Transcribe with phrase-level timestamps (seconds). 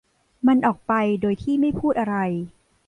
[0.47, 2.15] มันออกไปโดยที่ไม่พูดอะไร